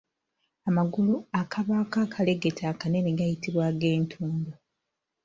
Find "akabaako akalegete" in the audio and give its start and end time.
1.41-2.63